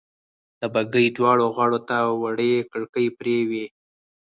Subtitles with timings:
[0.59, 3.65] د بګۍ دواړو غاړو ته وړې کړکۍ پرې وې.